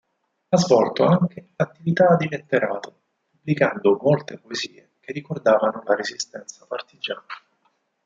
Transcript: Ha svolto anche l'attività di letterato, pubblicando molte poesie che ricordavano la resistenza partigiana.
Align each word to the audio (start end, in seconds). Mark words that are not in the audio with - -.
Ha 0.49 0.57
svolto 0.57 1.05
anche 1.05 1.49
l'attività 1.55 2.15
di 2.15 2.27
letterato, 2.27 3.01
pubblicando 3.29 3.99
molte 4.01 4.39
poesie 4.39 4.93
che 4.99 5.11
ricordavano 5.11 5.83
la 5.85 5.93
resistenza 5.93 6.65
partigiana. 6.65 7.23